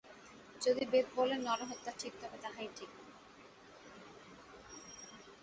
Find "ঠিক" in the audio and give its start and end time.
1.99-2.13, 2.75-2.91